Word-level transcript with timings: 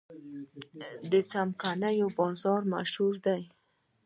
د 1.11 1.13
څمکنیو 1.31 2.07
بازار 2.17 2.61
مشهور 2.73 3.13
دی 3.25 3.41